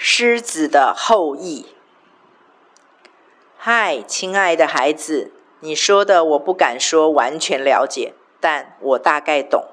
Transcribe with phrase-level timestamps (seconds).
[0.00, 1.66] 狮子的后裔。
[3.56, 9.66] 嗨，亲爱的孩子，你说的我不敢说完全了解，但我大概懂。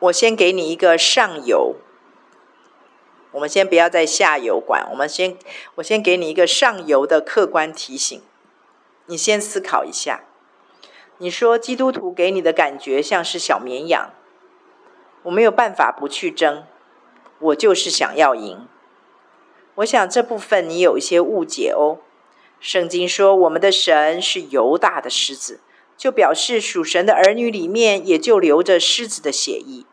[0.00, 1.76] 我先给你一个上游，
[3.30, 5.38] 我们先不要在下游管，我们先，
[5.76, 8.20] 我先给你一个上游的客观提醒。
[9.06, 10.24] 你先思考一下，
[11.16, 14.10] 你说基督徒给你的感觉像是小绵羊，
[15.22, 16.66] 我没有办法不去争，
[17.38, 18.66] 我就是想要赢。
[19.76, 21.98] 我想这部分你有一些误解哦。
[22.60, 25.60] 圣经说我们的神是犹大的狮子。
[25.96, 29.86] 就表示属神的儿女里面也就流着狮子的血液。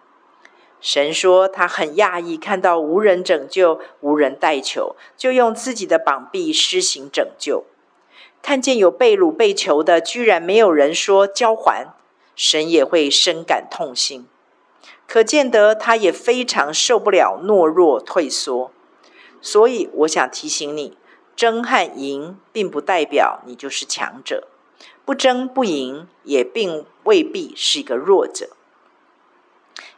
[0.81, 7.63] 神说他很讶异，看到无人拯救、无人代求，就用自己的膀臂施行拯救。
[8.41, 11.93] 看见有被掳被囚的，居然没有人说交还，
[12.35, 14.27] 神也会深感痛心。
[15.13, 18.71] 可见得他也非常受不了懦弱退缩。
[19.43, 20.97] 所以我想提醒你，
[21.35, 24.47] 争和赢并不代表你就是强者。
[25.05, 28.57] 不争不赢，也并未必是一个弱者。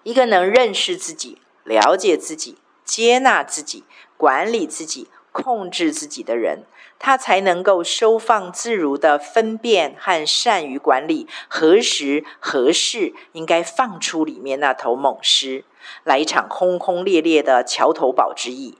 [0.04, 3.86] 一个能认识自己、了解自己、接纳自己、
[4.18, 5.08] 管理自己、
[5.44, 6.64] 控制自己的人，
[6.98, 15.66] 他才能够收放自如的分辨和善于管理何时何事应该放出里面那头猛狮，
[16.04, 18.78] 来一场轰轰烈烈的桥头堡之役，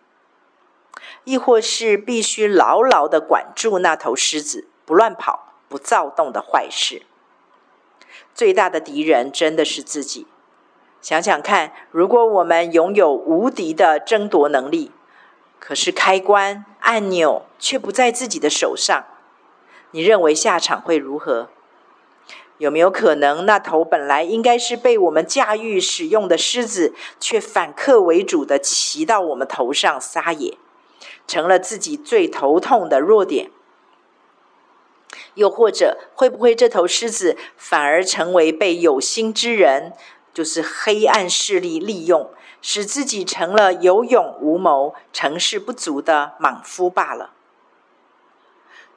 [1.26, 5.42] 亦或是必须牢牢的管住那头狮子，不乱跑。
[5.68, 7.02] 不躁动的坏事，
[8.36, 10.28] 最大的敌人真的是自己。
[11.02, 14.92] 想想看，如果我们拥有无敌的争夺能力，
[15.60, 19.06] 可是开关按钮却不在自己的手上，
[19.92, 21.50] 你认为下场会如何？
[22.58, 30.58] 有没有可能，那头本来应该是被我们驾驭使用的狮子，却反客为主的骑到我们头上撒野，
[31.28, 33.52] 成了自己最头痛的弱点？
[35.34, 39.92] 又或者，会不会这头狮子反而成为被有心之人，
[40.34, 42.30] 就是黑暗势力利用，
[42.62, 47.32] 使自己成了有勇无谋、成事不足的莽夫罢了？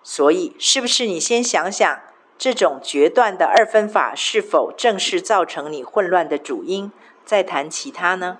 [0.02, 2.00] 所以，是不是你先想想，
[2.38, 6.90] 这种决断的二分法是否正是造成你混乱的主因？
[7.24, 8.38] 再谈其他呢？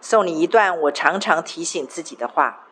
[0.00, 2.66] 送你一段我常常提醒自己的话。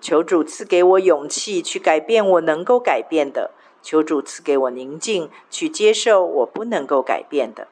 [0.00, 7.68] 求主赐给我勇气去改变我能够改变的，求主赐给我宁静去接受我不能够改变的。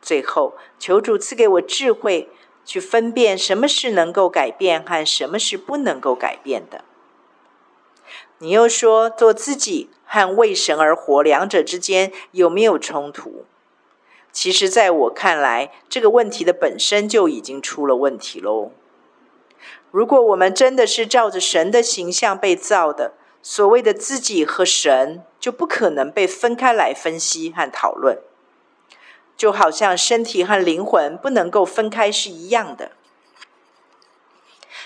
[0.00, 2.28] 最后，求主赐给我智慧
[2.64, 6.84] 去分辨什么是能够改变和什么是不能够改变的。
[8.38, 13.44] 你又说做自己和为神而活两者之间有没有冲突？
[14.30, 18.70] 其实，在我看来，这个问题的本身就已经出了问题喽。
[19.90, 28.18] 如果我们真的是照着神的形象被造的，所谓的自己和神就不可能被分开来分析和讨论，
[29.38, 32.90] 就好像身体和灵魂不能够分开是一样的。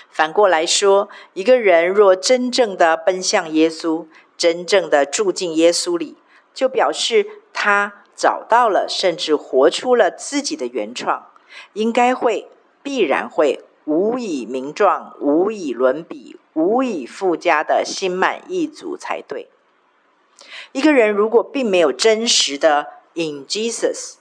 [0.09, 4.05] 反过来说，一个人若真正的奔向耶稣，
[4.37, 6.15] 真正的住进耶稣里，
[6.53, 11.31] 就表示他找到了，甚至活出了自己的原创，
[11.73, 12.47] 应该会，
[12.81, 13.65] 必然会。
[13.85, 19.49] 无以名状，无以伦比，无以复加的心满意足才对。
[20.71, 24.13] 一个人如果并没有真实的 in Jesus，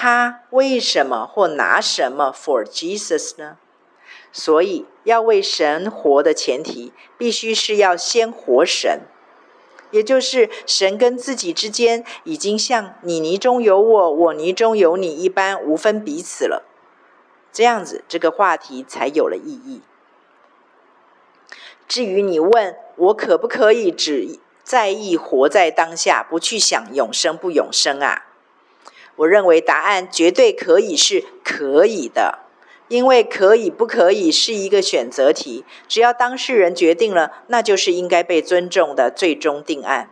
[0.00, 3.56] 他为什么或拿什么 for Jesus 呢？
[4.30, 9.00] 所以要为神活的前提，必须是要先活神，
[9.90, 16.62] 也就是神跟自己之间已经像你泥中有我，我泥中有你一般无分彼此了。
[17.52, 19.82] 这样子，这个话题才有了意义。
[21.88, 28.26] 至于你问我可不可以只在意活在当下，不去想永生不永生啊？
[29.18, 32.40] 我认为答案绝对可以是可以的，
[32.88, 40.10] 因为可以不可以是一个选择题，只要当事人决定了，那就是应该被尊重的最终定案。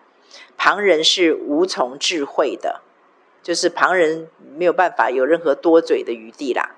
[0.59, 2.81] 旁人是无从智慧的，
[3.43, 6.77] 就是旁人没有办法有任何多嘴的余地啦。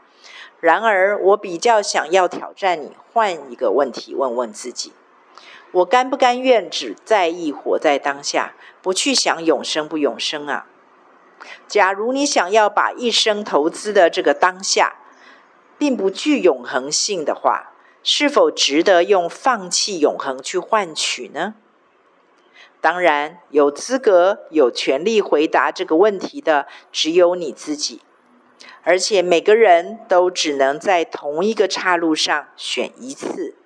[0.61, 4.93] 然而，我比较想要挑战你，换一个问题问问自己：
[5.71, 10.67] 我甘不甘愿只在意活在当下，不去想永生不永生啊？
[11.67, 14.97] 假如你想要把一生投资的这个当下，
[15.79, 21.55] 并不具永恒性的话，是否值得用放弃永恒去换取呢？
[22.81, 28.01] 当然，有资格、有权利回答这个问题的，只有你自己。
[28.85, 33.57] 而且每个人都只能在同一个岔路上选一次。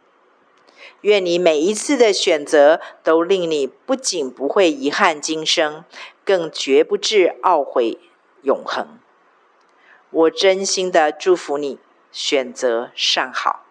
[1.02, 5.84] 愿你每一次的选择都令你不仅不会遗憾今生，
[6.24, 7.98] 更绝不至懊悔
[8.42, 8.98] 永恒。
[10.10, 11.78] 我真心的祝福你，
[12.10, 13.61] 选择善好。